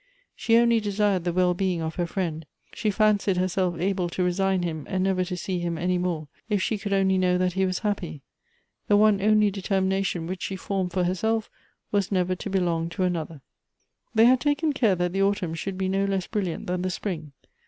She 0.35 0.57
only 0.57 0.79
desired 0.79 1.25
the 1.25 1.31
well 1.31 1.53
being 1.53 1.79
of 1.79 1.93
her 1.93 2.07
friend. 2.07 2.47
She 2.73 2.89
fancied 2.89 3.37
herself 3.37 3.79
able 3.79 4.09
to 4.09 4.23
resign 4.23 4.63
him, 4.63 4.87
and 4.89 5.05
nevcjr 5.05 5.27
to 5.27 5.37
see 5.37 5.59
him 5.59 5.77
.any 5.77 5.99
more, 5.99 6.27
if 6.49 6.59
she 6.59 6.79
could 6.79 6.91
only 6.91 7.19
know 7.19 7.37
that 7.37 7.53
he 7.53 7.61
wa^ 7.63 7.67
h.ippy.!! 7.67 8.21
The 8.87 8.97
one 8.97 9.21
only 9.21 9.51
determin.ition 9.51 10.25
which 10.25 10.41
she 10.41 10.55
fonned 10.55 10.91
for 10.91 11.03
herself 11.03 11.51
was 11.91 12.11
never 12.11 12.33
to 12.35 12.49
belong 12.49 12.89
to 12.89 13.03
another, 13.03 13.41
i 13.41 13.41
They 14.15 14.25
had 14.25 14.39
taken 14.41 14.73
care 14.73 14.95
that 14.95 15.13
the 15.13 15.21
autumn 15.21 15.53
should 15.53 15.77
be 15.77 15.87
no 15.87 16.05
less 16.05 16.25
brilliant 16.25 16.65
than 16.65 16.81
the 16.81 16.89
spring. 16.89 17.33